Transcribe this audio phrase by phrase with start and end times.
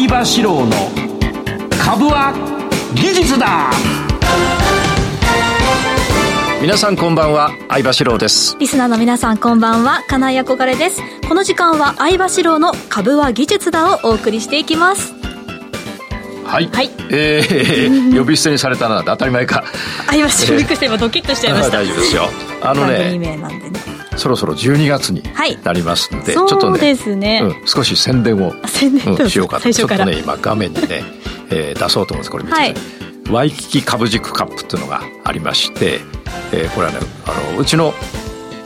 [0.00, 0.72] 相場志郎の
[1.84, 2.32] 株は
[2.94, 3.70] 技術だ。
[6.62, 8.56] 皆さんこんばんは相場志郎です。
[8.58, 11.02] リスナーの皆さんこんばんは金井憧れです。
[11.28, 15.12] この時間は相場志郎の株は技術だをお送りしていきます。
[16.46, 16.90] はい、はい。
[17.10, 19.64] えー、 呼び捨てにされたな当たり前か。
[20.06, 21.76] 相場志郎びっくりして今ドキッとしちゃいました。
[21.76, 22.30] 大丈夫ですよ。
[22.62, 25.58] あの番組ね名なんでねそろそろ12月にはい。
[25.62, 29.72] なりますんで、ちょっとねですね、うん、少し宣伝を、あ宣伝どうんしようかと。
[29.72, 31.02] ちょっとね今画面にね、
[31.50, 32.30] えー出そうと思うんです。
[32.30, 36.00] これ見てください、ワイキキ株軸カップっていうのがありまして、
[36.52, 37.94] えーこれはねあのうちの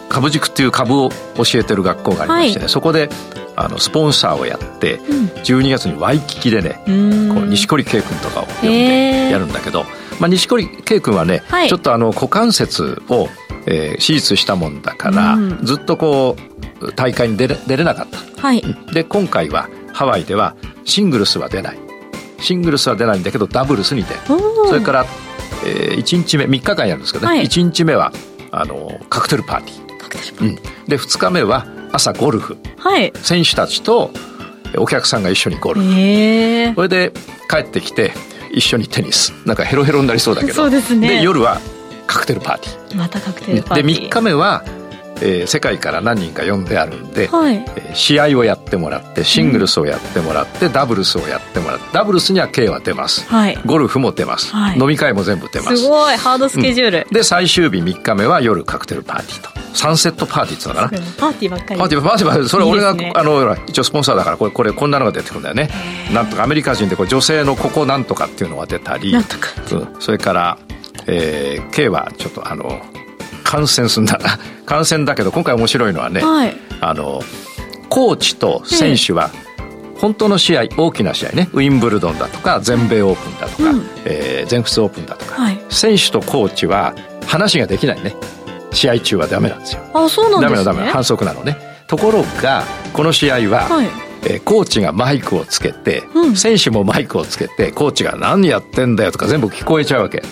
[0.08, 2.68] 株軸っていう株を教えてる学校がありましてね、はい。
[2.70, 3.08] そこで
[3.56, 5.26] あのスポンサーをやって、うん。
[5.42, 6.80] 12月にワイキキでね、
[7.34, 9.84] こう錦織圭君とかを呼んでやるんだけど、
[10.20, 11.68] まあ、錦織圭君はね、はい。
[11.68, 13.28] ちょっとあの股関節を、
[13.66, 15.64] えー手術したもんだから、うん。
[15.64, 16.36] ずっとこ
[16.80, 18.18] う大会に出れ出れなかった。
[18.40, 18.62] はい。
[18.92, 21.78] で今回はハワイではシングルスは出ない。
[22.40, 24.20] シングルスは出ないんだけどダブルスに出る。
[24.68, 25.06] それから、
[25.64, 27.46] え1日目3日間やるんですけどね、はい。
[27.46, 28.12] 1日目は
[28.50, 30.54] あのカクテルパーティカクテルー、うん、
[30.86, 32.58] で2日目は朝ゴルフ。
[32.78, 33.12] はい。
[33.16, 34.10] 選手たちと
[34.76, 35.92] お客さんが一緒にゴルフ。
[35.92, 37.12] へえそれで
[37.48, 38.12] 帰ってきて
[38.52, 39.32] 一緒にテニス。
[39.46, 40.54] なんかヘロヘロになりそうだけど。
[40.54, 41.22] そうですね。
[41.22, 41.60] 夜は
[42.14, 42.96] カクテルパーティー。
[42.96, 43.86] またカクテルパーティー。
[43.86, 44.62] で3日目は、
[45.20, 47.56] えー世界から何人か呼んであるんで、はい。
[47.56, 53.58] えー試合をやってもらってシングルスをやってもらって、ダブルスをやってもらってダブルスには K は出ます、はい。
[53.66, 54.78] ゴルフも出ます、はい。
[54.78, 55.76] 飲み会も全部出ます。
[55.78, 56.16] すごい。
[56.16, 59.50] ハードスケジュール、で最終日3日目は夜カクテルパーティーと。
[59.74, 60.88] サンセットパーティーってのかな。
[61.18, 61.80] パーティーばっかり。
[61.80, 65.68] パーティーパーティーパーティーそれ俺がいいねあの一応スポンサーだからこれこれこんなのが出てくるんだよね。
[66.12, 69.12] なんとかアメリカ人でこう女性のここなんとかっていうのが出たり。
[69.12, 70.00] なんとかうん。
[70.00, 70.58] それから、
[71.06, 72.80] えー、K はちょっとあの
[73.42, 74.18] 感染すんだ。
[74.18, 76.56] な 感染だけど今回面白いのはね、はい。
[76.80, 77.22] あの
[77.88, 79.30] コーチと選手は
[79.98, 83.86] 本当の試合大きな試合ねウィンブルドンだとか全米オープンだとか、うん。
[84.04, 85.58] えー全仏オープンだとか、はい。
[85.70, 86.94] 選手とコーチは
[87.26, 88.14] 話ができないね。
[88.72, 89.80] 試合中はダメなんですよ。
[89.94, 90.56] あそうなんですね。
[90.56, 91.56] ダメだダメだ反則なのね。
[91.86, 93.88] ところがこの試合は、はい。
[94.24, 96.36] えーコーチがマイクをつけて、うん。
[96.36, 100.22] 選手もマイクをつけてコーチが何やってんだよとか全部聞こえちゃうわけ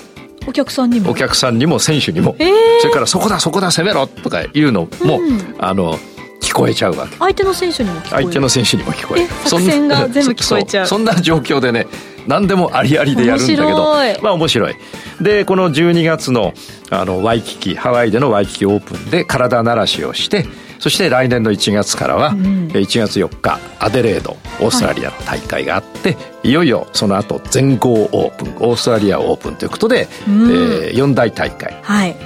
[0.46, 1.10] お客さんにも？
[1.10, 2.50] お客さんにも選手にも、えー。
[2.80, 5.56] それからそこだそこだ攻めろとかいうのも、うん。
[5.58, 5.98] あの
[6.40, 7.16] 聞こえちゃうわけ。
[7.16, 8.22] 相手の選手にも聞こえる。
[8.24, 9.24] 相手の選手にも聞こえる。
[9.24, 10.86] え作戦が全部聞こえちゃう。
[10.86, 11.86] そそんな状況でね
[12.26, 14.74] 何でもありありでやるんだけどまあ面白い。
[15.20, 16.52] でこの12月の
[16.90, 20.46] あのワイキキハワイでのワイキキオープンで体慣らしをして
[20.82, 22.68] そして来年の1月からは、ん。
[22.74, 30.50] え1月4日アデレードオーストラリアの大会があって、い、よいよその後全豪オープンオーストラリアオープンということで、うん。
[30.50, 32.16] え4大大会はい。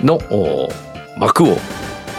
[1.19, 1.59] 幕を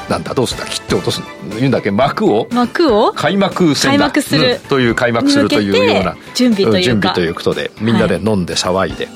[0.09, 1.23] なんだどうすんだ切って落とす
[1.57, 3.13] 言うんだっけ幕を幕を？
[3.13, 4.59] 開幕戦だ開幕する。
[4.61, 9.07] うんという開幕するというような準備という準備ということでみんなで飲んで騒いで、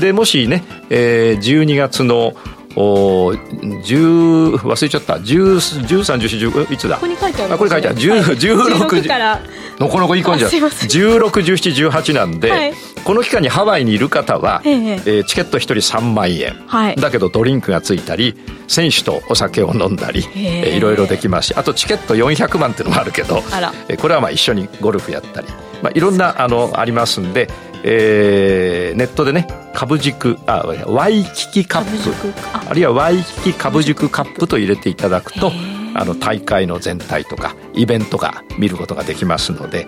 [0.00, 2.32] でもしね、えー、12月の
[2.76, 5.14] お10忘れちゃった。
[5.16, 6.96] 131415いつだ？
[6.96, 7.96] ここに書いてあるあこれ書いてある。
[7.96, 8.20] 10はい。
[8.36, 9.40] 16 16から。
[9.78, 10.60] のこのこいいません。
[10.62, 12.74] 161718なんで、はい。
[13.02, 16.96] この期間にハワイにいる方は、えええーチケット1人3万円、はい。
[16.96, 18.36] だけどドリンクがついたり
[18.68, 20.70] 選手とお酒を飲んだり、へえ。
[20.70, 23.72] えーいろいろできますしあとチケット400万っていうのもあるけどあら。
[23.88, 25.48] えーこれはまあ一緒にゴルフやったり、
[25.82, 27.48] まあ、いろんなあのありますんで、
[27.84, 35.52] えーネットでね株軸あワイキキカッ株プ軸ああるいはワイキキ株軸カップと入れていただくと
[35.94, 39.86] あの大会の全体とかイベントが見ることができますので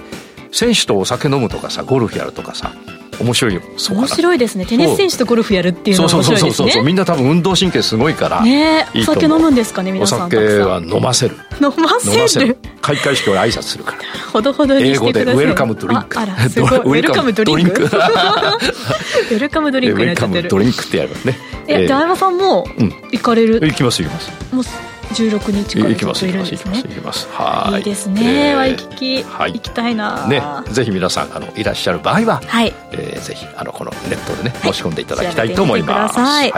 [0.52, 2.72] 選手とお酒飲むとかさゴルフやるとかさ
[3.20, 3.60] 面白いよ。
[3.90, 4.08] 面な。
[4.08, 4.64] 白いですね。
[4.66, 6.70] テニス選手とゴルフやるっていうのそうは面白いですそうそう。
[6.70, 8.42] そうそうみねんな多分運動神経すごいから。
[8.42, 10.30] ねお酒飲むんですかねお皆さん。
[10.30, 11.36] 酒は飲ませる。
[11.60, 12.56] 飲ませる？
[12.80, 13.98] 開会式俺挨拶するから。
[14.32, 15.44] ほどほどに英語で「してください。
[15.44, 16.70] ウェルカムドリンク」ああらすごい。
[16.70, 17.82] ウェルカムドリンク。
[17.82, 20.00] ウ ウェルカムドリンク。
[20.00, 20.48] になっちゃってる。
[20.48, 21.38] ドリンクってやるね。
[21.68, 22.92] えで相葉さんもうん。
[23.12, 23.60] 行かれる？
[23.60, 24.30] 行きます行きます。
[24.52, 24.64] もう
[25.12, 26.82] 16日から行きますずっといるんですね。
[26.82, 27.78] 行きますはい。
[27.78, 29.52] いいですね、えーワイキキ、はい。
[29.54, 30.26] 行きたいな。
[30.26, 32.72] ねぜひ皆さんあのいらっしゃる場合は、はい。
[32.92, 36.18] えーぜひあのこのネットでねはい申し込んでいただきたいと思います。
[36.18, 36.52] はい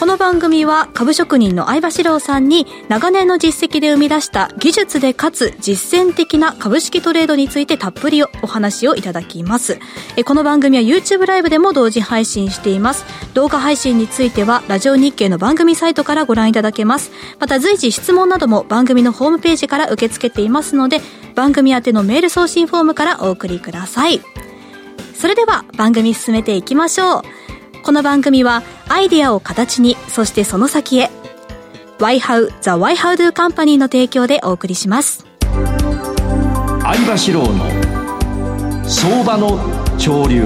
[0.00, 9.78] この番組は株職人の相場志郎さんに長年の実績で生み出した技術でかつ実践的な株式トレードについてたっぷりお話をいただきます。
[10.16, 13.04] えこの番組は YouTube ライブでも同時配信しています。
[13.34, 17.10] 動画配信についてはラジオ日経の番組サイトからご覧いただけます。
[17.38, 21.02] また随時質問なども番組のホームページから受け付けていますので
[21.34, 24.22] 番組宛てのメール送信フォームからお送りください。
[25.12, 27.39] それでは番組進めていきましょう。
[27.82, 31.10] この番組はアイデアを形に、そしてその先へ。
[31.98, 35.26] YHOW The YHOW Do Company の提供でお送りします。
[36.82, 37.48] 相場志郎の
[38.84, 39.58] 相場の
[39.98, 40.42] 潮流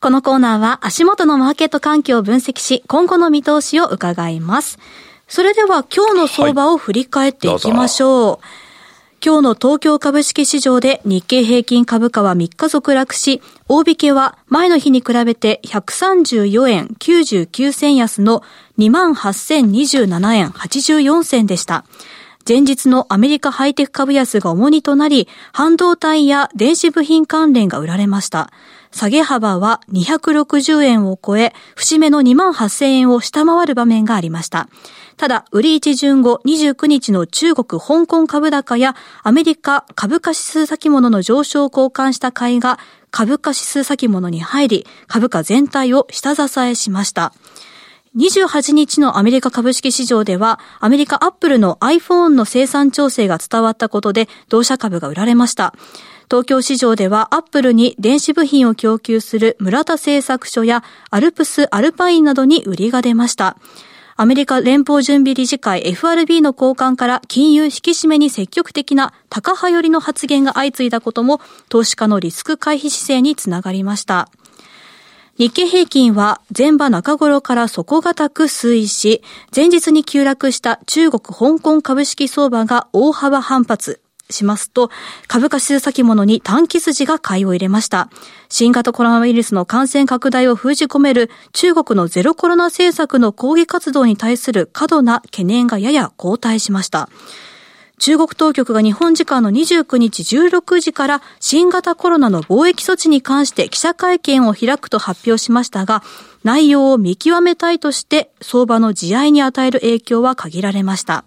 [0.00, 4.78] このコーナーは足元のマーケット環境を分析し、今後の見通しを伺います。
[5.26, 8.26] それでは今日の相場を振り返っていきましょう。
[8.30, 8.67] はい
[9.20, 18.44] 今日の東京株式市場で日経平均株価は3日続落し、大引けは前の日に比べて134円99銭安の
[18.78, 21.84] 28,027円84銭でした。
[22.48, 28.50] 前日のアメリカハイテク株安が重荷となり、半導体や電子部品関連が売られました。
[28.92, 34.68] 下げ幅は260円を超え、節目の2万8000円を下回る場面がありました。
[35.18, 38.94] ただ、売り一巡後29日の中国、香港株高や
[39.24, 42.78] アメリカ株価指数先物の上昇を交換した買いが
[43.10, 47.34] 株価指数先物に入り、株価全体を下支えしました。
[48.16, 55.74] 28日のアメリカ株式市場では、アメリカアップルの iPhone の生産調整が伝わったことで、同社株が売られました。
[56.30, 63.56] 東京市場ではアップルに電子部品を供給する村田製作所やアルプス・アルパインなどに売りが出ました。
[64.20, 74.28] アメリカ連邦準備理事会 FRB の交換から金融引き締めに積極的な高派寄りの発言が相次いだことも投資家のリスク回避姿勢につながりました。
[75.38, 79.22] 日経平均は前場中頃から底堅く推移し、
[79.54, 84.00] 前日に急落した中国香港株式相場が大幅反発。
[84.30, 84.90] しますと、
[85.26, 88.10] 株価指数先物に短期筋が買いを入れました。
[88.48, 97.08] 新型コロナウイルスの感染拡大を封じ込める中国のゼロコロナ政策の抗議活動に対する過度な懸念がやや後退しました。
[97.98, 106.02] 中国当局が日本時間の29日16時から新型コロナの貿易措置に関して記者会見を開くと発表しましたが、
[106.44, 111.24] 内容を見極めたいとして相場の地合いに与える影響は限られました。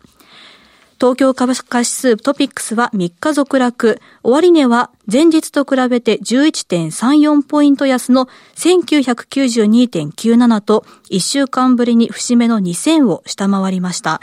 [1.02, 4.00] 東京株価指数トピックスは3日続落。
[4.22, 14.22] 終値は前日と比べて11.34ポイント安の1992.97と1週間ぶりに節目の2000を下回りました。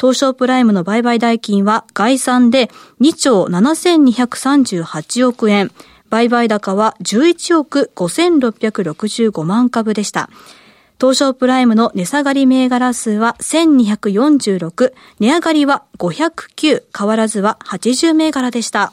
[0.00, 2.70] 東証プライムの売買代金は概算で
[3.00, 5.72] 2兆7238億円。
[6.08, 10.30] 売買高は11億5665万株でした。
[11.02, 18.92] 東証プライムの値下がり銘柄数は1246、値上がりは509、変わらずは80銘柄でした。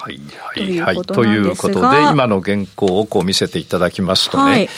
[0.00, 1.02] はいはいはい。
[1.02, 4.68] ということで、今の原稿をこう見せていただきますとね、はい、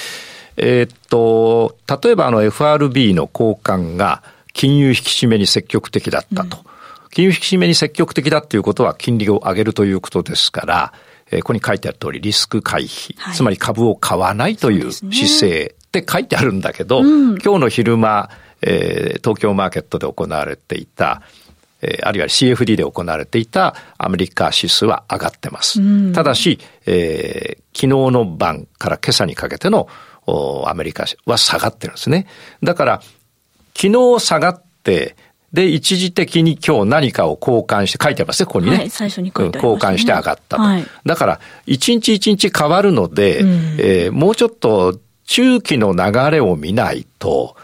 [0.58, 4.22] えっと、例えばあの FRB の高官が
[4.52, 6.58] 金融引き締めに積極的だったと。
[6.58, 6.64] うん、
[7.12, 10.92] 金融引き締めに積極的だっていうことは金利を上げるということですから、
[11.30, 18.30] えー、ここに書いてある通りリスク回避、はい、つまり株を買わないという姿勢って書いてあるんだけど、うん、今日の昼間、
[18.62, 21.22] えー、東京マーケットで行われていた、
[21.82, 25.82] えー、あるいは CFD で行われていたアメリカ指数は上がってます。
[25.82, 29.88] うん、ただし、えー、昨日の晩から今朝にかけての
[30.66, 32.28] アメリカは下がってるんですね。
[32.62, 33.02] だから、
[33.74, 35.16] 昨日下がって、
[35.52, 38.76] で、一時的に今日何かを交換して、書いてますね、ここにね。
[38.76, 40.62] はい、最初に書いてね、交換して上がったと。
[40.62, 43.48] はい、だから、一日一日変わるので、うん、
[43.78, 47.54] えー、もうちょっと中期の流れを見ないと、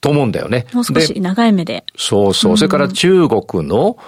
[0.00, 0.66] と思うんだよね。
[0.72, 1.84] もう少し長い目で。
[1.94, 2.56] そうそう。
[2.56, 3.98] それから中国の、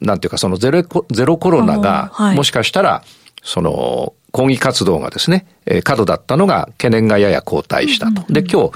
[0.00, 3.02] なんていうかそのゼロゼロコロナが、もしかしたら、
[3.42, 8.24] その抗議活動がですね、えー、過度だったのが懸念がやや後退したと。
[8.32, 8.72] で、今日、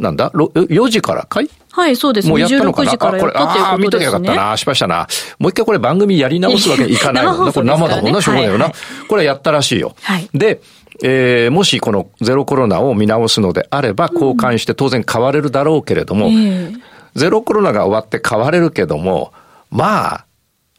[0.00, 1.50] なんだ ?4 時からかい？
[1.70, 2.28] はい、そうです。
[2.28, 2.92] もうやったのかな？
[2.92, 4.56] あ、これ、ああ、見ときゃよかったな。
[4.56, 5.06] 失敗したな。
[5.38, 7.52] もう一回これ番組やり直すわけにいかないもんな。
[7.52, 8.72] これ生だもんな、しょうがないよな。
[9.08, 9.94] これやったらしいよ。
[10.02, 10.60] はい、で、
[11.02, 16.80] えー、もしこのゼロコロナを見直すのであれば、交換して当然変われるだろうけれども、うんえー、
[17.14, 19.32] ゼロコロナが終わって変われるけども、
[19.70, 20.26] まあ、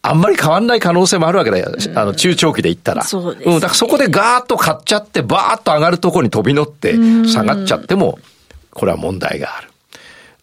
[0.02, 1.76] あんまり変わんない可能性もあるわけだよ。
[1.96, 3.04] あの、中長期で言ったら。
[3.04, 3.60] そうです、ね、うん。
[3.60, 6.94] だからそこでガーッと買っちゃって、バーッと上がるとこに飛び乗って
[7.26, 8.20] 下がっちゃっても、
[8.72, 9.70] これは問題がある。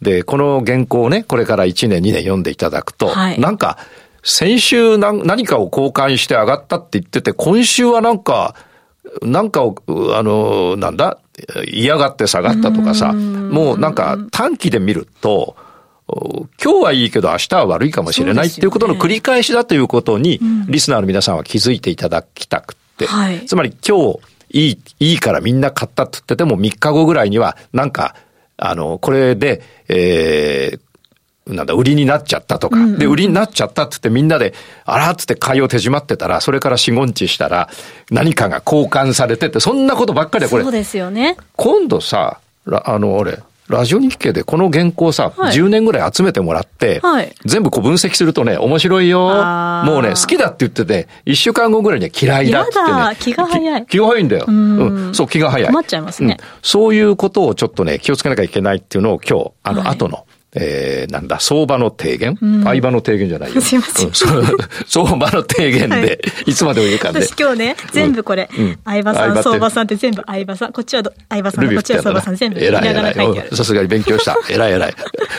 [0.03, 3.79] で、この原稿をね、これから1年、2年読んでいただくと、はい、なんか、
[4.25, 8.55] 先週何かを交換して上がったって言ってて、今週はなんか、
[9.23, 9.77] なんかを、
[10.17, 11.19] あの、なんだ、
[11.67, 15.57] 嫌がって下がったとかさ、もうなんか短期で見ると、
[16.63, 23.09] 今日はいいけど明日は悪いかもしれないっていうことの繰り返しだということに、リスナーの皆さんは気づいていただきたくて、
[23.47, 24.19] つまり今日
[24.51, 28.15] いい、いいからみんな買ったって言ってても3日後ぐらいにはなんか、
[28.57, 30.81] あの、これで、えー、
[31.47, 37.69] なんだ、売りになっちゃったとか、で、売りになっちゃったって言ってみんなで、あらっつって買いを手締まってたら、それから四五日したら、
[38.11, 40.63] 何かが交換されてて、そんなことばっかりで、これ。
[40.63, 41.37] そうですよね。
[41.57, 42.39] 今度さ、
[42.85, 49.21] あの、俺、ラジオ日経でこの原稿さ、はい10年ぐらい集めてもらって、はい全部こう分析するとね、面白いよ。
[49.85, 53.17] もうね、好きだって言ってて、1週間後ぐらいには嫌いだって言ってね。
[53.19, 54.47] 気が早いき気が早いんだよ。
[54.47, 55.15] んうん。
[55.15, 55.69] そう、気が早い。
[55.69, 63.61] 困っちゃいますねうんそういうことをちょっとね、気をつけなきゃいけないっていうのを今日、あの、はい後の、えー、なんだ、相場の提言、相場の提言じゃないよ。
[63.63, 67.23] すいません相場の提言で、い、つまでも言うかんで。
[67.23, 73.57] 私今日ね、全部これうん、相葉さん、相場さんって全部相葉さん、こっちはど相葉さんこっちは相場さん、全部ひらい偉い書い。
[73.57, 74.37] さすがに勉強した。
[74.51, 74.95] 偉い偉い。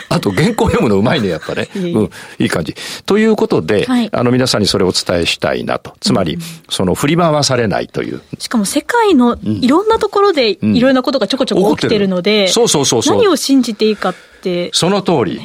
[0.08, 1.68] あと原稿読むのうまいね、やっぱね。
[1.76, 2.10] いえいえうん。
[2.40, 2.74] いい感じ。
[3.06, 5.94] ということで、はいあの皆さんにそれをお伝えしたいなと。
[6.00, 8.20] つまり、その振り回されないという。
[8.38, 13.16] しかも世界のいろんなところでいろんなことがちょこちょこ起きてるので、そうそうそうそう。
[13.16, 14.33] 何を信じていいかって、
[14.72, 15.40] その通り。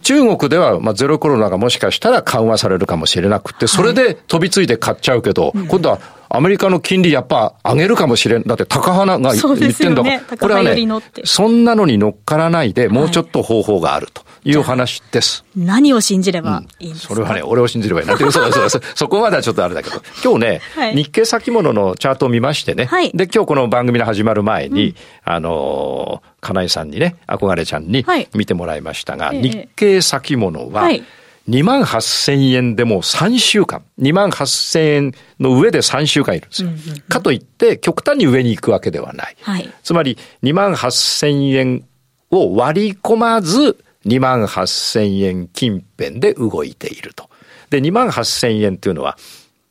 [0.00, 5.98] 中国では、まあ、ゼロコロナがもしかしたら緩和されるかもしれなくて、それで飛びついて買っちゃうけど、今度は
[6.34, 8.42] アメリカの金利やっぱ上げるかもしれん。
[8.42, 15.44] だって高花が言ってんだから、ねこれはねて、そんなのに乗っからないで、もうちょっと方法があるという話です。
[15.54, 18.14] 何を信じればいいんですか、それはね、俺を信じればいいな。
[18.14, 18.82] っていう、そうそうそう。
[18.96, 20.02] そこまではちょっとあれだけど。
[20.24, 20.96] 今日ね、はい。
[20.96, 22.86] 日経先物のチャートを見ましてね。
[22.86, 23.12] はい。
[23.14, 28.28] で、今日この番組の始まる前に、あのー、金井さんにね、憧れちゃんにはい。
[28.34, 29.40] 見てもらいましたが、ええ。
[29.40, 31.04] 日経先物は、はい
[31.48, 36.70] 2万8000円でもう3週間、2万8000円の上で3週間いるんですよ。
[37.08, 39.36] かといって、極端に上に行くわけではない。
[39.42, 41.84] はいつまり、2万8000円
[42.30, 47.28] を割り込まず、2万8000円近辺で動いていると。
[47.70, 49.18] で、2万8000円っていうのは、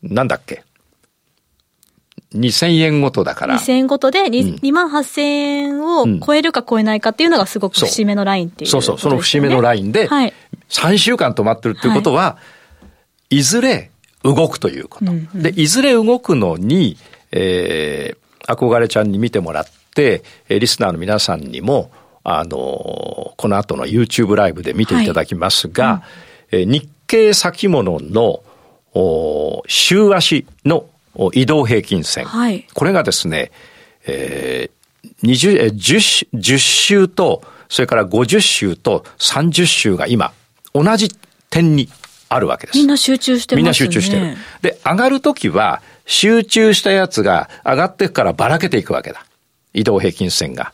[0.03, 0.63] なんだっけ
[2.36, 3.60] ?2000 円ごとだから。
[3.60, 10.34] 2000円ごとでうん 2, 2万8000円を超えるか超えないかっていうのがすごく節目のラインっていうそうそう、その節目のラインで、はい。
[10.70, 12.38] 3週間止まってるっていうことは、
[13.29, 13.91] い、ずれ
[14.24, 15.12] 動くということ。
[15.12, 15.41] うんうん。
[15.41, 16.98] で、いずれ動くのに、
[17.32, 19.65] えー、憧れちゃんに見てもらっ
[19.96, 21.91] て、えーリスナーの皆さんにも、
[22.24, 26.03] あのーこの後の YouTube ライブで見ていただきますが、
[26.51, 28.43] えー日経先物の、
[29.67, 32.25] 週足のお移動平均線。
[32.25, 32.65] はい。
[32.74, 33.51] これがですね、
[34.05, 40.32] えー、20えー 10, 週10週と、それから50週と30週が今、
[40.74, 41.10] 同じ
[41.50, 41.89] 点に
[42.30, 42.77] あるわけです。
[42.77, 43.58] みんな集中してね。
[43.62, 44.36] みんな集中してる。
[44.62, 49.25] で、上がるときは、集中したやつが上がっていくからばらけていくわけだ。
[49.74, 50.74] 移動平均線が。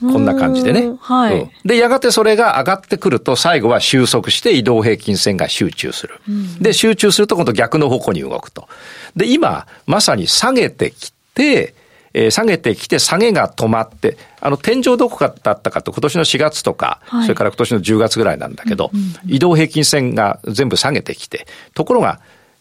[0.00, 0.92] こんな感じでね。
[1.00, 6.20] はいうんで、やがてそれが上がってくると、最後は収束して移動平均線が集中する。
[6.60, 8.68] で、集中すると今度逆の方向に動くと。
[9.16, 11.74] で、今、まさに下げてきて、
[12.18, 18.90] えー下げてきて、下げが止まって、あの、天井どこかだったかと、今年の4月とか、はいそれから今年の10月ぐらいなんだけど、
[19.26, 22.20] 移動平均線が全部下げてきて、ところが、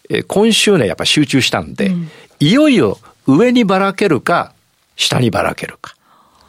[0.10, 1.94] えー今週ね、やっぱ集中したんで、
[2.40, 4.52] いよいよ上にばらけるか、
[4.98, 5.96] 下にばらけるか。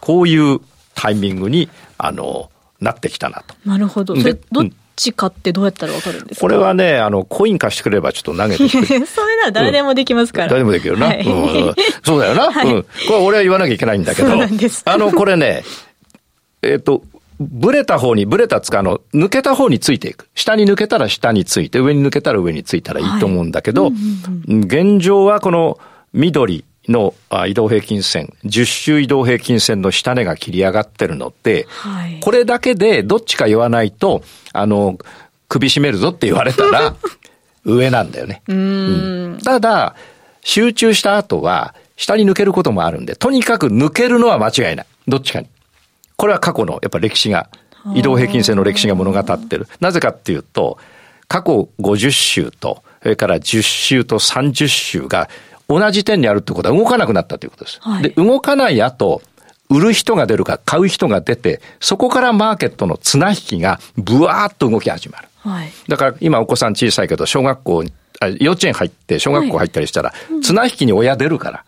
[0.01, 0.61] こういう
[0.95, 3.55] タイミングに、あの、なってきたなと。
[3.65, 4.15] なるほど。
[4.15, 4.65] でそれ、どっ
[4.97, 6.41] ちかってどうやったらわかるんですか？
[6.41, 10.49] これはね、あの、コイン貸してくれればちょっと投げてく れそういうのは誰でもできますから。
[10.49, 11.07] 誰でもできるな。
[11.07, 12.83] はいうんそうだよな、はいうん。
[12.83, 14.29] これは俺は言わなきゃいけないんだけど。
[14.29, 15.62] そうなんですあの、これね、
[16.62, 17.03] えっ、と、
[17.38, 20.26] ブレた方に、ブレたつかあの、抜けた方についていく。
[20.35, 23.93] 下に抜けたら下について、上に抜けたら上についたらいいと思うんだけど、
[24.49, 25.79] 現状はこの
[26.15, 34.99] 緑のあ移動平均線、10周移動平均線の下値が切り上がってるので、はいこれだけでどっちか言わないと、あの、
[35.49, 36.95] 首絞めるぞって言われたら、
[37.64, 38.43] 上なんだよね。
[38.49, 39.95] うんただ、
[40.43, 44.87] 集中した後は、下に抜けることもあるんで、とにかく抜けるのは間違いない。
[45.09, 45.49] どっちかに。
[46.16, 47.49] これは過去のやっぱ歴史が、
[47.95, 49.69] 移動平均線の歴史が物語ってる。
[49.81, 50.78] なぜかっていうと、
[51.28, 55.28] 過去50週と、それから10週と30週が
[55.69, 57.79] 同じ点にあるってことは動かなくなったということです。
[57.81, 59.23] はいで、動かない後、
[59.69, 65.29] 売る人が出るか買う人が出て、そこからマーケットの綱引きがブワーッと動き始まる。
[65.39, 65.73] はい。
[65.89, 67.85] だから今お子さん小さいけど、小学校、
[68.21, 71.65] あ幼稚園入って小学校入ったりしたら、綱引きに親出るから。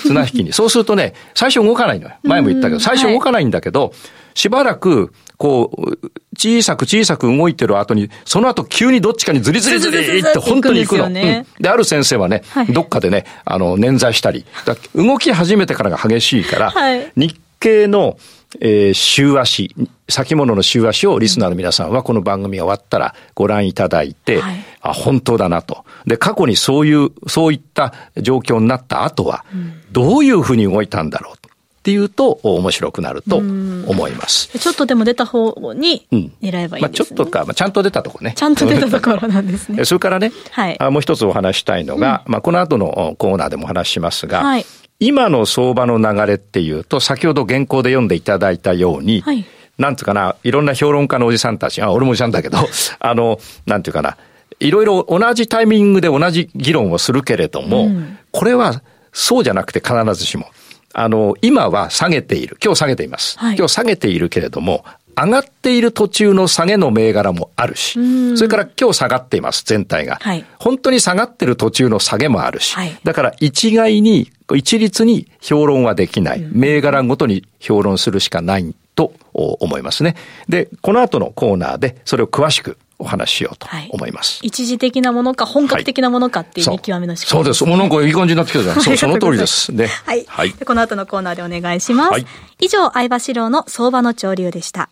[0.00, 0.52] 綱引きに。
[0.54, 2.14] そうするとね、最初動かないのよ。
[2.22, 3.92] 前も言ったけど、最初動かないんだけど、
[4.34, 11.08] しばらく、こう、小さく小さく動いてる後に、その後急にどっちかにズリズリズリって本当に行くの。
[11.12, 12.66] である先生はね、はい。
[12.66, 17.12] どっかでね、あの、捻挫したり、だ動き始めてからが激しいから、はい。
[17.16, 18.16] 日経の、
[18.60, 19.74] えー週足、
[20.08, 25.84] 先物の週足をリスナーの皆さんはこの番組が終わったらご覧いただいて、はいあ、本当だなと。
[26.06, 29.44] で、過去にそういう、そういった状況になった後は、
[29.92, 31.36] どういうふうに動いたんだろうっ
[31.84, 34.58] ていうと面白くなると思います。
[34.58, 37.08] ちょっとでも出た方にうん狙えばいいまあんですね。
[37.08, 38.32] ちょっとか、まあちゃんと出たとこね。
[38.36, 39.84] ちゃんと出たところなんですね え。
[39.84, 44.66] それからね、はいあもう一つお話したいのが、まあこの後のおコーナーでもお話ししますが、はい
[45.06, 49.44] 今の相場の流れっていうと、先ほど原稿で読んでいただいたように、はい
[49.76, 52.58] なんつうかな、いろんな評論家のおじさんたち、あ、 俺もおじさんだけど、
[53.00, 54.16] あの、なんていうかな、
[54.60, 58.82] いろいろ同じタイミングで同じ議論をするけれども、うん、これは
[59.12, 60.46] そうじゃなくて必ずしも、
[60.92, 62.56] あの、今は下げている。
[62.62, 63.36] 今日下げています。
[63.36, 64.84] はい、今日下げているけれども、
[65.16, 67.98] 上がっている途中の下げの銘柄もあるし、
[68.36, 70.18] それから今日下がっています、全体が。
[70.20, 76.46] はい、本当に下がってる途中の下げもあるし、はい、だから一概に、一律に評論はできない。
[76.50, 80.16] 銘柄ごとに評論するしかないと思いますね。
[80.48, 87.64] で、この後のコーナーでそれを詳しくお話ししようと思います、はい、一時的なものか本格的なものかっていう見極めの仕方、はい、そうです。
[87.64, 88.80] もうなんかいい感じになってきたじゃん。
[88.80, 89.72] そう、その通りです。
[89.74, 89.86] ね。
[89.86, 90.24] はい。
[90.26, 92.10] はい、この後のコーナーでお願いします。
[92.10, 92.26] はい、
[92.60, 94.88] 以上、相場志郎の相場の潮流でした。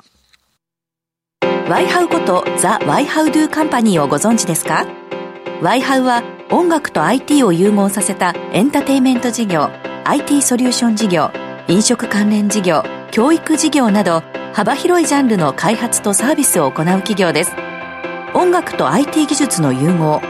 [1.69, 4.87] ワイハウことザ・ワイハウドゥカンパニーをご存知ですか？
[5.63, 9.71] ワイハウは音楽と IT を融合させたエンターテイメント事業、
[10.05, 11.31] IT ソリューション事業、
[11.69, 17.53] 飲食関連事業、教育事業など幅広いジャンルの開発とサービスを行う企業です。
[18.35, 20.21] 音楽と IT 技術の融合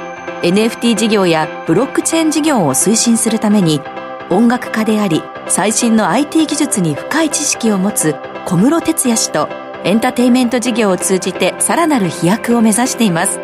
[0.42, 3.80] NFT 事業やブロックチェーン事業を推進するために
[4.28, 9.48] 音楽家であり最新の IT 技術に深い知識を持つ小室哲哉氏と
[9.84, 13.40] エンターテインメント事業を通じてさらなる飛躍を目指しています。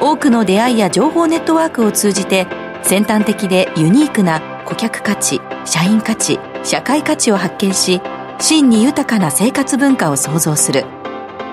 [0.00, 2.46] 多くの出会いや情報ネットワークを通じて
[2.82, 8.00] 先端的でユニークな顧客価値社員価値社会価値を発見し
[8.40, 10.84] 真に豊かな生活文化を創造する。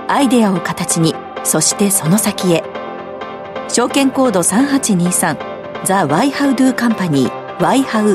[0.08, 2.64] アイデアを形にそしてその先へ。
[3.68, 8.14] 証券コード3823ザ・ワイハウドゥカンパニーワイハウ。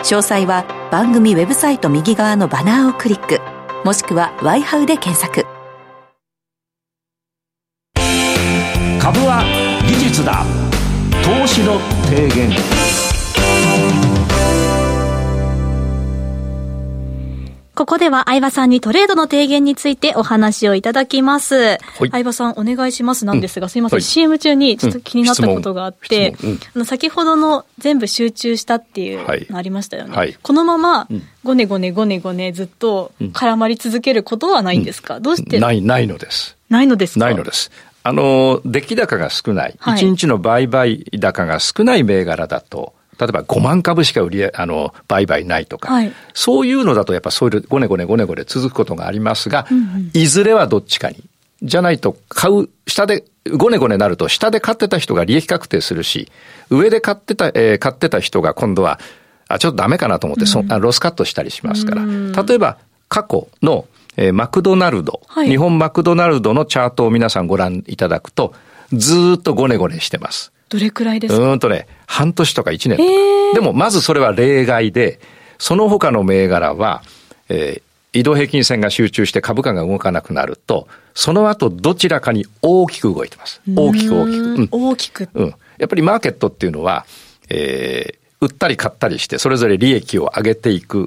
[0.00, 3.55] 詳細は番組ウェブサイト右側のバナーをクリック。
[3.86, 5.45] もしくはワイハウで検索。
[17.96, 21.54] ここでは相葉さんにトレードの提言についてお話をいただきます。
[21.54, 21.78] はい、
[22.10, 23.24] 相葉さんお願いします。
[23.24, 30.14] なんですが、うん、すいません、はい、CM 中にちょっと気になったことがあって、うん、あの先ほどの全部集中したっていうのありましたよね。
[30.14, 31.08] はい、このまま、
[31.42, 35.58] ごねごねごねごねずっと絡まり続けることはないんですか、どうして？
[35.58, 36.54] ない、ないのです。
[36.68, 37.70] ないのですないのです。
[38.02, 51.24] あの、出来高が少ない、一、日の売買高が少ない銘柄だと、例えば5万株しか売り、あの、売買ないとか、はい、そういうのだとやっぱそういうごねごねごねごね続くことがありますが、うんうん、いずれはどっちかに。
[51.62, 53.24] じゃないと買う、下で、
[53.56, 56.30] ごねごねなると下で買ってた人が利益確定するし、
[56.70, 59.00] 上で買ってた、えー、買ってた人が今度は、
[59.48, 62.04] あ、ちょっとダメかなと思って、うん、ロスカットしたりしますから。
[62.42, 68.54] 例えば、過去の、えー、マクドナルド、はい、日本マクドナルドのチャートを皆さんご覧いただくと、
[68.92, 70.52] ずっとごねごねしてます。
[70.68, 71.52] どれくらいですか？
[71.52, 73.10] うんとね、半年とか1年とか。
[73.54, 75.20] でも、まずそれは例外で、
[75.58, 77.02] その他の銘柄は、
[77.48, 83.60] えー、移動平均線が集中して株価が動かなくなると、その後どちらかに大きく動いてます。
[83.74, 84.44] 大きく大きく。
[84.44, 85.28] うん、大きく。
[85.34, 85.54] うん。
[85.78, 87.06] やっぱりマーケットっていうのは、
[87.48, 91.06] えー、売ったり買ったりして、それぞれ利益を上げていくっ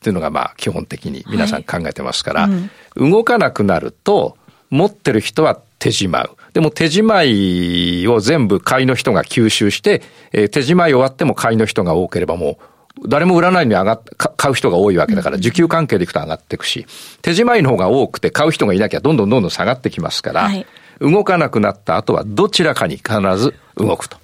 [0.00, 4.36] ていうのが、まあ、基本的に皆さん考えてますから、はいうん、動かなくなると、
[4.70, 6.36] 持ってる人は手じまう。
[6.56, 10.00] でも手じまいを全部買いの人が吸収して、
[10.32, 12.58] えー、手じまい終わっても買いの人が多ければも
[12.98, 14.02] う、誰も売らないのに上がっ、
[14.38, 16.86] 買う人が多いわけだから、需給関係でいくと上がっていくし、
[17.20, 20.66] 手じまいの方が多くて買う人がいなきゃどんどんどんどん下がってきますから、はい、
[20.98, 24.16] 動かなくなった後はどちらかに必ず動くと。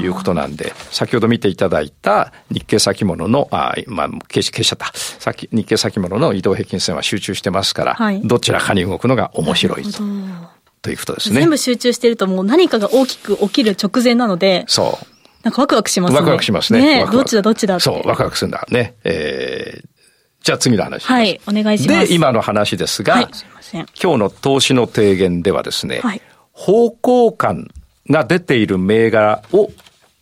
[0.00, 4.90] いうことなんで、先ほど見ていただいた日経先物の、あまあ、消し、消しちゃった。
[5.52, 10.02] 日経先物の移動平均線は集中してますから、はい、どちらかに動くのが面白いと。
[10.82, 11.40] ということですね。
[11.40, 14.64] 全部集中してるともう何かが大きく起きる直前なので。
[14.68, 15.06] そう。
[15.42, 16.18] なんかワクワクしますね。
[16.18, 17.04] ワクワクしますね。
[17.04, 18.94] ねどっちだどっちだそう、ワクワクするんだね。
[19.04, 19.86] えー、
[20.42, 22.08] じゃあ次の話はい、お願いします。
[22.08, 27.68] で、今の話ですが、はい、すいません今日の投資の提言ではですね、はい、方向感
[28.10, 29.70] が出ている銘柄を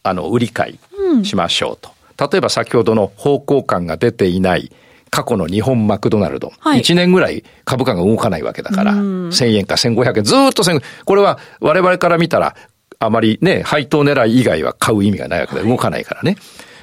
[0.06, 0.78] あの、売り買
[1.22, 1.90] いしましょうと。
[2.18, 4.70] うん、例えば先ほどの方向感が出ていない
[5.14, 6.52] 過去の日本マクドナルド。
[6.58, 10.80] はい、1年ぐらい株価が動かないわけだから、うん、1000円か1500円、ずっと1000円。
[11.04, 12.56] これは我々から見たら、
[12.98, 16.36] あまりね、配当狙い以外は買う意味がないわけで、動かないからね。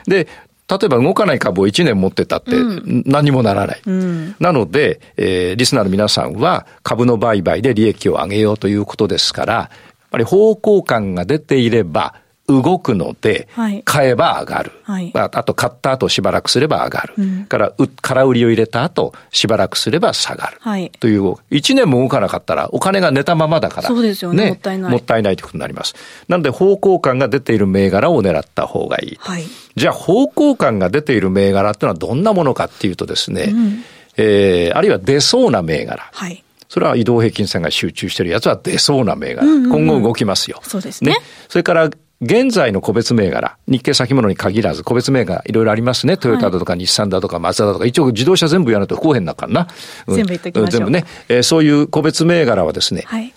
[0.08, 0.30] で、
[0.70, 2.52] 例えば動かない株を1年持ってたって
[2.86, 3.82] 何もならない。
[3.86, 9.70] うん、なので、えー、リスナーの皆さんは株の売買で利益を上げようということですから、やっ
[10.10, 12.16] ぱり方向感が出ていれば、
[12.52, 13.48] 動くので、
[13.86, 14.72] 買えば上がる。
[14.84, 17.14] はい、あと買った後しばらくすれば上がる。
[17.18, 20.58] うん、から、空売りを入れた後しばらくすれば下がる。
[20.60, 23.88] はい、という、1年も動かなかったらお金が寝たままだから。
[23.88, 24.46] そうですよね。
[24.46, 24.92] ねもったいない。
[24.92, 25.96] もったいないということになります。
[26.28, 29.18] なので方向感が出ている銘柄を狙った方がいい。
[29.20, 29.44] はい、
[29.76, 33.84] じゃあ方向感が出ている銘柄っていうのはどんなものかっていうとですね、うん
[34.18, 36.10] えー、あるいは出そうな銘柄。
[36.12, 36.44] はい。
[36.72, 39.46] それは移動平均線が集中してるやつは出そうな銘柄。
[39.46, 40.62] 今後動きますよ。
[40.64, 41.18] そうですね
[41.50, 41.90] それから、
[42.22, 46.18] 現在の個別銘柄、日経先物に限らず個別銘柄いろいろありますね。
[46.18, 49.68] トヨタだとか日産だとかマツダだとか、一応自動車全部やらないと不公平なからな。
[50.06, 50.16] うん。
[50.16, 53.34] 全部言っときまし全部ね、えーそういう個別銘柄はですね、はい。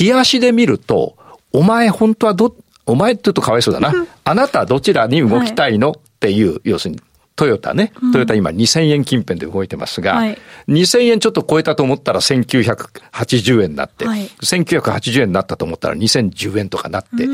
[0.00, 1.16] 冷やしで見ると、
[1.52, 3.92] お前本当はど、お前って言うとかわいそうだな。
[4.24, 7.00] あなたどちらに動きたいの、っていう、要するに、
[7.36, 7.92] トヨタね。
[8.12, 10.38] トヨタ今2000円近辺で動いてますが、はい。
[10.68, 14.26] 2000円ちょっと超えたと思ったら1980円になって、はい。
[14.40, 17.26] 1980円になったと思ったら2010円とかなって、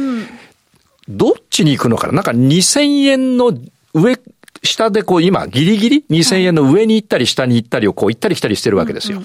[1.10, 2.12] どっちに行くのかな？
[2.14, 3.52] なんか2000円の
[3.92, 4.18] 上、
[4.62, 9.22] 下でこう今ギリギリ？2000円の上に行ったり下に行ったりをこう行ったり来たりしてるわけですよ。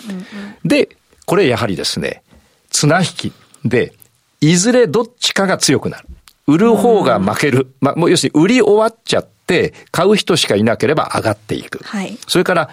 [0.63, 0.89] で、
[1.25, 2.23] これやはりですね、
[2.69, 3.93] 綱引きで、
[4.41, 6.07] いずれどっちかが強くなる。
[6.47, 7.73] 売る方が負ける。
[7.81, 11.79] まあ、もう要するに売り終わっちゃって、買う人しかいなければ上がっていく。
[11.83, 12.69] はいそれから、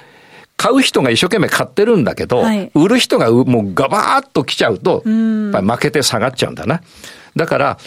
[0.59, 6.83] 買う人が一生懸命買ってるんだけど、はい売る人がうもうガバーッと来ちゃうと、んやっぱり負けて下がっちゃうんだな。
[7.35, 7.79] だから、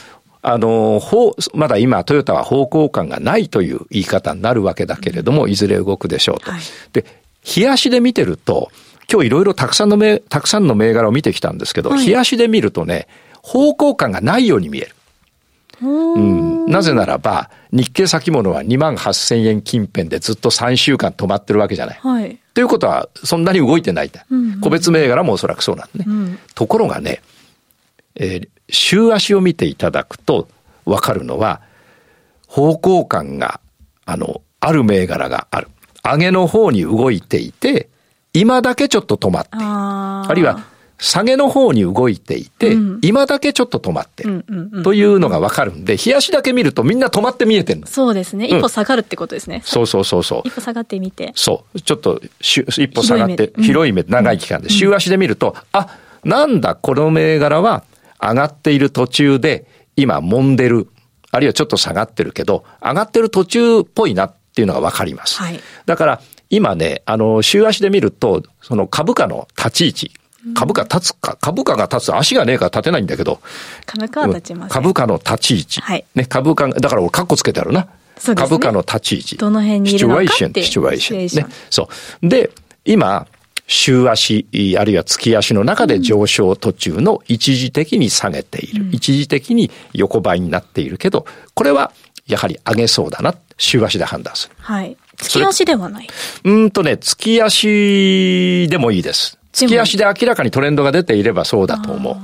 [0.48, 6.52] あの、ほうまだ今トヨタは方向感がないという言い方になるわけだけれども、いずれ動くでしょうと。
[6.52, 6.62] はい
[6.94, 7.04] で、
[7.58, 8.70] 冷やしで見てると、
[9.12, 13.08] 今日いろいろたくさんの銘、たくさんの銘柄を見てきたんですけど、はい冷やしで見るとね、
[13.42, 14.96] 方向感がないように見える。
[15.82, 22.00] うん、なぜならば、日経先物は2万8000円近辺でずっと3週間止まってるわけじゃない。
[22.00, 22.38] はい。
[22.54, 24.12] ということは、そんなに動いてない。
[24.30, 26.06] うんうん個別銘柄もおそらくそうなんでね。
[26.08, 27.22] うんところがね、
[28.16, 30.48] えー週足を見ていただくと
[30.86, 31.62] わかるのは、
[32.48, 33.60] 方向感が、
[34.06, 35.68] あの、ある銘柄がある。
[36.04, 37.90] 上げの方に動いていて、
[38.34, 39.66] 今だけちょっと止まっている。
[39.66, 40.66] あるいは、
[40.98, 44.32] 下げの方に動いていて、うん今だけちょっと止まってる。
[44.32, 47.88] うんうんうんというのがわかるんで、冷やしだけ見るとみんな止まって見えてるの。
[47.88, 48.48] そうですね。
[48.48, 49.62] 一歩下がるってことですね。
[49.64, 50.54] そうそうそうそう一。
[50.54, 51.34] 歩下がってみて。
[51.36, 51.82] そう。
[51.82, 57.84] ちょっとしゅ、一歩下がって、広い目広い目、長い期間で、週足で見ると、あ、なんだ、この銘柄は
[58.22, 60.88] 上がっている途中で、今、揉んでる。
[61.32, 65.42] あるいはちょっと下がってるけど、上がってる途中っぽいなっていうのがわかります。
[65.42, 70.12] はいだから、今ね、あの、週足で見ると、その株価の立ち位置。
[70.54, 73.42] 株価立つか、株価が立つ、足がねえから立てないんだけど、
[73.86, 75.82] 株価は立ちます、ね株価の立ち位置。
[75.82, 77.88] はいね、株価が、だから俺カッコつけてあるな。
[78.18, 79.38] そうですね株価の立ち位置。
[79.38, 81.00] どの辺にいるのかっていうシチュエーション、シチュエーション。
[81.00, 81.56] シチュエーションね。
[81.72, 81.90] そ
[82.22, 82.30] う。
[82.30, 82.52] で、
[82.86, 83.28] 今、
[83.68, 84.48] 週足、
[84.78, 88.86] あるいは月足の中で上昇途中の一時的に下げている。
[88.92, 91.92] 一時的に横ばいになっているけど、これは
[92.28, 93.36] やはり上げそうだな。
[93.58, 94.56] 週足で判断する。
[94.60, 94.98] はい。
[95.18, 96.08] 月足ではない。
[96.44, 99.38] うーんとね、月足でもいいです。
[99.52, 102.16] 月足で明らかにトレンドが出ていればそうだと思う。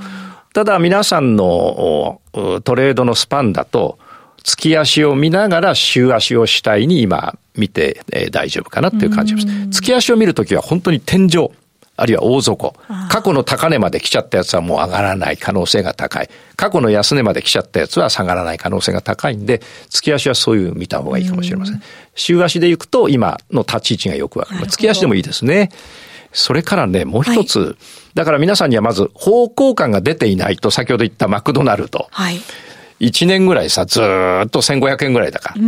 [0.52, 3.98] ただ皆さんのおトレードのスパンだと、
[4.44, 9.68] 月足を見ながら週足を主体に今見て、えー大丈夫かなっていう感じがします。
[9.70, 11.50] 月足を見るときは本当に天井、
[11.96, 12.74] あるいは大底。
[13.10, 16.30] 過去の高値まで来ちゃったやつはもう上がらない可能性が高い。
[16.56, 21.82] 過去の安値まで来ちゃったやつは下がらない可能性が高いんで、月足はそういう見た方がいいかもしれません。
[22.14, 24.66] 週足で行くと今の立ち位置がよくわかる。
[24.66, 25.70] 月足でもいいですね。
[26.32, 27.76] それからね、もう一つ。
[28.14, 32.08] だから皆さんにはまず方向感が出ていないと、先ほど言ったマクドナルド。
[32.10, 32.40] はい。
[33.02, 35.54] 1年ぐらいさ、ずーっと1500円ぐらいだから。
[35.60, 35.64] う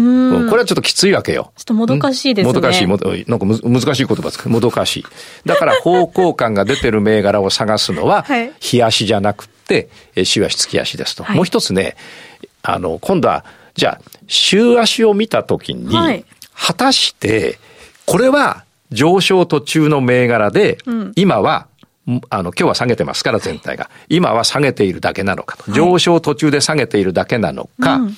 [0.47, 1.53] んこれはちょっときついわけよ。
[1.57, 2.49] ちょっともどかしいですね。
[2.49, 5.05] もどかしい、もどなんかむ難しい言葉ですけど、もどかしい。
[5.44, 11.25] だから方向感が出てる銘柄を探すのは、はい日足じゃなくて、えー週足、月足ですと。
[11.25, 11.97] はいもう一つね、
[12.62, 13.44] あの、今度は、
[13.75, 16.25] じゃあ、週足を見たときに、はい
[16.57, 17.59] 果たして、
[18.07, 21.74] これは上昇途中の銘柄で、ん今は、ん
[22.29, 23.88] あの、今日は下げてますから、全体が。
[24.09, 25.64] 今は下げているだけなのかと。
[25.64, 28.17] はい上昇途中で下げているだけなのか、うん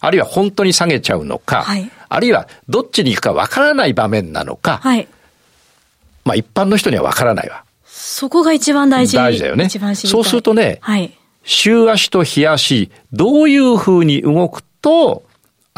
[0.00, 5.08] あるいは本当に下げちゃうのか、はいあるいはどっちに行くかわからない場面なのか、はい。
[6.24, 7.64] まあ一般の人にはわからないわ。
[7.84, 9.16] そこが一番大事。
[9.16, 9.68] 大事だよね。
[9.68, 11.18] そうするとねはい。
[11.42, 15.22] 週足と日足、どういう風に動くと、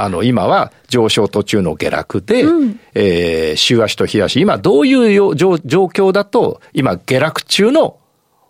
[0.03, 7.99] あの、今は上昇途中の下落で、うんえー週足と日足、今どういうよ状状況だと、今下落中の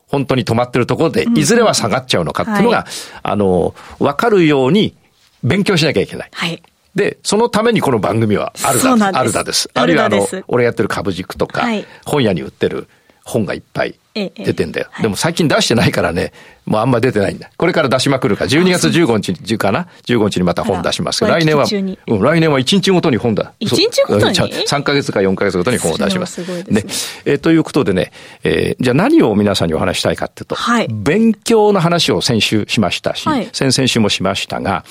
[0.07, 2.87] 本当に止まってるところで、いずれは下がっちゃうのかっていうのが、は
[3.23, 4.95] あの、わかるように
[5.43, 6.31] 勉強しなきゃいけない。
[6.33, 6.63] はい。
[6.95, 9.71] で、そのためにこの番組はあるだ、あるだです。
[9.75, 12.89] あるいはあの俺やってる株軸とか、はい本屋に売ってる
[13.31, 14.88] 本がいっぱいええ出てんだよ。
[14.90, 16.33] はいでも最近出してないからね、
[16.66, 17.51] もうあんま出てないんだ。
[17.57, 21.64] これから出しまくるから、12月15日に、かな ?15 日にまた本出します来年は、
[22.09, 23.53] うん、来年は1日ごとに本だ。
[23.61, 24.35] 一日ごとに？
[24.35, 26.45] そううん3ヶ月か4ヶ月ごとに本を出します。
[26.45, 26.85] すね
[27.25, 28.12] えーということでね、
[28.43, 34.85] えーじゃあ何を皆さんにお話したいかっていうと、はい勉強の話を先週しましたし、はい先々週もしましたが、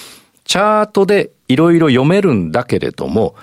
[0.45, 3.35] チャートでいろいろ読めるんだけれども、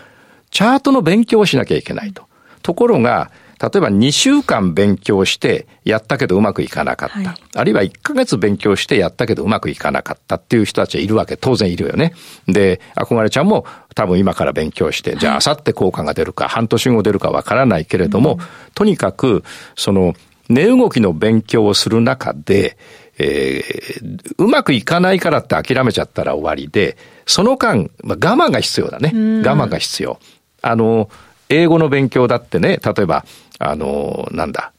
[0.51, 2.25] チャートの勉強をしなきゃいけないと。
[2.63, 7.17] ところが、例えば2週間勉強してやったけどうまくいかなかった。
[7.17, 12.15] はい、あるいは1ヶ月勉強してやったけどうまくいかなかったっていう人たちはいるわけ、当然いるよね。
[12.47, 13.65] で、憧れちゃんも
[13.95, 18.39] 多分今から勉強して、じゃあ明後日効果が出るか、半年後出るかわからないけれども、うん、
[18.75, 19.43] とにかく、
[19.75, 20.15] その、
[20.49, 22.77] 値動きの勉強をする中で、
[23.19, 29.13] えー、うまくいかないからって諦めちゃったら終わりで、その間、まあ、我慢が必要だね。
[29.15, 30.21] 我慢が必要。
[30.63, 31.09] あの、
[31.49, 33.25] 英語の勉強だってね、例えば、
[33.59, 34.73] あの、なんだ、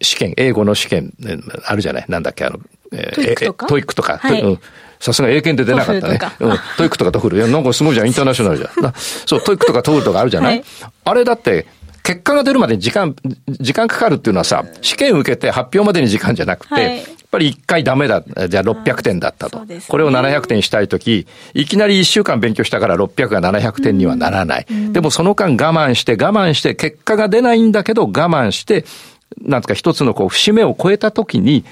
[0.00, 1.12] 試験、英語の試験、
[1.66, 2.04] あるじゃない？
[2.08, 2.58] なんだっけ、あの、
[2.92, 3.66] えー、 TOEIC とか？
[3.66, 4.18] TOEIC とか？
[4.18, 4.60] はいうん
[4.98, 6.18] さすが英検で出なかったね。
[6.40, 6.56] うん。
[6.78, 7.36] TOEIC とか TOEFL。
[7.36, 8.06] いや、なんかすごいじゃん。
[8.08, 8.94] インターナショナルじゃん。
[8.96, 10.64] そう、 TOEIC とか TOEFL とかあるじゃない、はい、
[11.04, 11.66] あれだって、
[12.06, 13.16] 結果が出るまでに時間、
[13.48, 19.64] 時間かかるっていうのはさ、試験受けて発表までに時間じゃなくて、はい、やっぱり一回ダメだ、じゃあ600点だったと。
[19.64, 24.66] ね、これを700点したいとき、いきなり1週間勉強したから600が700点にはならない。
[24.70, 28.84] うん、でもその間我慢して我慢して、結果が出ないんだけど我慢して、
[29.42, 31.64] なんつか一つのこう節目を超えたときに、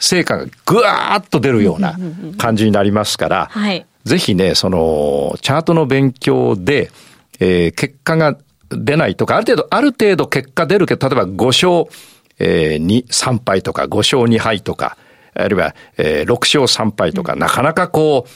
[0.00, 1.96] 成果がぐわーっと出るような
[2.38, 6.90] 感じになりますから、はい、ぜひね、その、チャートの勉強で、
[7.38, 8.36] えー、結果が
[8.70, 11.98] 出ないとか、ある程度、ある程度結果出るけど、例えば5勝、
[12.38, 14.96] えー、2、3敗とか、5勝2敗とか、
[15.34, 18.30] あるいは、えー、6勝3敗とか、うん、なかなかこう、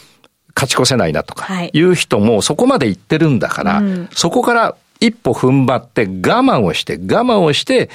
[0.55, 7.89] 勝ち越せないなとか、いう人もそこまで行ってるんだから、うん、そこから一歩踏ん張って我慢をして、我慢をして、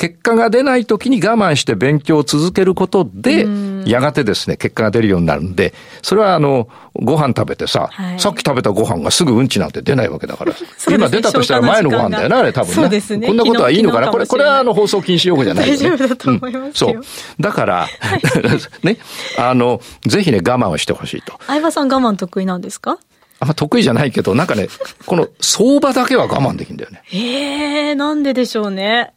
[0.00, 3.46] 結果が出ない時に我慢して勉強を続けることで、
[3.84, 10.54] やがてですね、結果が出るようになるんで、それはあの、ご飯食べてさ、はい、さっき食べたご飯がすぐうんちなんて出ないわけだから。
[10.88, 12.74] 今出たとしたら前のご飯だよな、あれ多分ね。
[12.76, 13.26] そうですね。
[13.26, 14.08] こんなことはいいのかな？
[14.08, 17.02] これ、これはあの放送禁止用語じゃない、ね、大丈夫だと思います、うん、そう。
[17.38, 17.86] だから、
[18.82, 18.96] ね、
[19.36, 21.38] あの、ぜひね、我慢をしてほしいと。
[21.46, 22.96] 相葉さん我慢得意なんですか？
[23.40, 24.68] あんま得意じゃないけど、なんかね、
[25.04, 27.02] この相場だけは我慢できるんだよね。
[27.12, 29.12] ええー、なんででしょうね。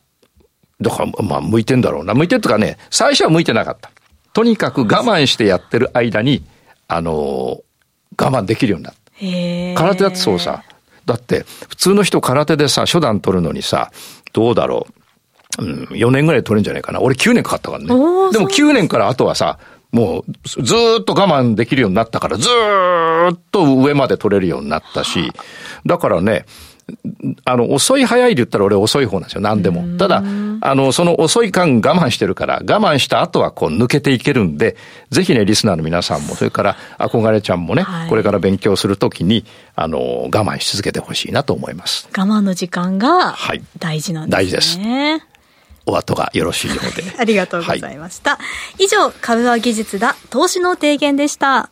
[0.84, 2.14] だから、まあ、向いてんだろうな。
[2.14, 3.92] 向いてるとかね、最初は向いてなかった。
[4.34, 6.44] とにかく我慢してやってる間に、
[6.88, 9.82] あのー、我慢できるようになった。
[9.82, 10.64] 空手だってそうさ。
[11.06, 13.92] だって、普通の人空手でさ、初段取るのにさ、
[14.34, 14.88] どうだろ
[15.60, 15.64] う。
[15.64, 17.02] うん、4年ぐらい取れるんじゃないかな。
[17.02, 17.88] 俺9年かかったからね。
[17.88, 19.60] でも9年からあとはさ、
[19.92, 22.50] もうずっと我慢できるようになったから、ず
[23.32, 25.32] っと上まで取れるようになったし、
[25.86, 26.46] だからね、
[27.46, 29.98] あの、遅い早いで言ったら俺遅い方なんですよ、何でも。
[29.98, 30.24] ただ、
[30.62, 34.76] あの、その遅い間我慢してるから、我慢した後はこう抜けていけるんで、
[35.10, 42.08] ぜひね、リスナーの皆さんも、それから憧れちゃんもね、はい、これから勉強するときに、あの、我慢し続けてほしいなと思います。
[42.18, 43.36] 我慢の時間が
[43.80, 44.44] 大事なんですね。
[44.44, 44.80] 大事です。
[45.86, 47.04] お後がよろしいようで。
[47.20, 48.32] ありがとうございました。
[48.32, 48.40] は
[48.80, 51.70] い、以上、株は技術だ、投資の提言でした。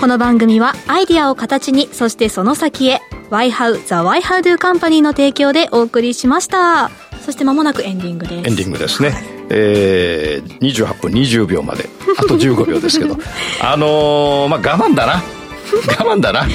[0.00, 6.90] この番組はアイディアを形に、そしてその先へ、YHOW The YHOW Do Company の提供でお送りしました。
[7.20, 8.48] そして間もなくエンディングです。
[8.48, 9.12] エンディングですね。
[9.50, 13.18] えー、28分20秒まで、あと15秒ですけど、
[13.62, 15.22] あのー、まあ我慢だな。
[15.98, 16.40] 我慢だな。
[16.40, 16.46] 我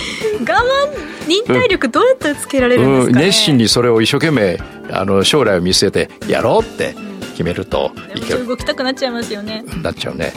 [0.42, 3.20] 慢、忍耐力どうやってつけられるんですか、ね？
[3.20, 4.60] うん、熱心にそれを一生懸命、
[4.92, 6.96] あの、将来を見据えてやろうって
[7.34, 8.48] 決めるといける。
[8.48, 9.64] 動きたくなっちゃいますよね。
[9.84, 10.34] なっちゃうね。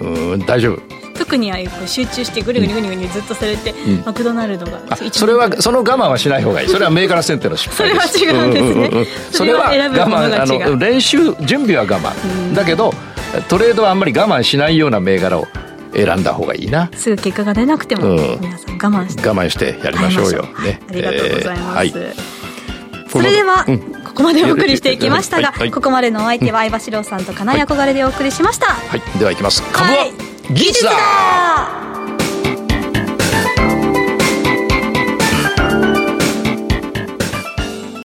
[0.00, 0.98] うん、大丈夫。
[1.18, 4.80] 特にああいう集中してぐるぐるぐるぐるずっとされて、うん、マクドナルドが
[5.12, 6.68] それはその我慢はしない方がいい。
[6.68, 8.18] それは銘柄選定の失敗です。
[8.18, 12.94] それは違うんですね、うんうんうん、それは我慢あの練習準備は我慢、だけど
[13.48, 15.46] トレードはあんまり我慢しないような銘柄を
[15.94, 16.90] 選んだ方がいいな。
[16.94, 22.16] すぐ結果が出なくても、皆さん我慢して我慢してやりましょうよ、ね、ありがとうございます、えーはい。
[23.08, 29.62] それでは、うん、ここまでお送りしていきましたが、はい、ここまでのお相手は相葉史郎さんと金井憧れでお送りしました、はい、ではいきます。
[29.72, 30.06] 株は、
[30.50, 31.97] 技術だ。